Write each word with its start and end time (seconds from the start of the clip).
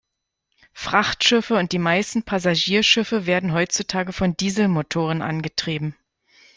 Frachtschiffe 0.73 1.55
und 1.59 1.73
die 1.73 1.77
meisten 1.77 2.23
Passagierschiffe 2.23 3.27
werden 3.27 3.53
heutzutage 3.53 4.13
von 4.13 4.35
Dieselmotoren 4.35 5.21
angetrieben. 5.21 5.95